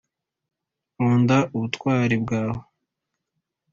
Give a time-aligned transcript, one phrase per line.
[0.95, 2.61] nkunda ubutwari bwawe.